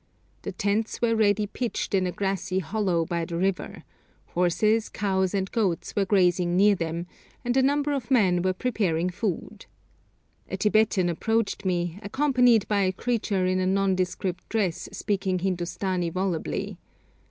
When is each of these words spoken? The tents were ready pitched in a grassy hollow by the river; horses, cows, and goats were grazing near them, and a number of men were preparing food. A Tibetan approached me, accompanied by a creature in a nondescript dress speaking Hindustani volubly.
The 0.41 0.51
tents 0.51 0.99
were 0.99 1.15
ready 1.15 1.45
pitched 1.45 1.93
in 1.93 2.07
a 2.07 2.11
grassy 2.11 2.57
hollow 2.57 3.05
by 3.05 3.23
the 3.23 3.37
river; 3.37 3.83
horses, 4.29 4.89
cows, 4.89 5.35
and 5.35 5.51
goats 5.51 5.95
were 5.95 6.05
grazing 6.05 6.57
near 6.57 6.73
them, 6.73 7.05
and 7.45 7.55
a 7.55 7.61
number 7.61 7.93
of 7.93 8.09
men 8.09 8.41
were 8.41 8.51
preparing 8.53 9.11
food. 9.11 9.67
A 10.49 10.57
Tibetan 10.57 11.07
approached 11.07 11.65
me, 11.65 11.99
accompanied 12.01 12.67
by 12.67 12.81
a 12.81 12.91
creature 12.91 13.45
in 13.45 13.59
a 13.59 13.67
nondescript 13.67 14.49
dress 14.49 14.89
speaking 14.91 15.37
Hindustani 15.37 16.09
volubly. 16.09 16.79